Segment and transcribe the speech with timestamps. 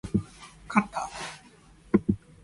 [0.67, 1.07] かた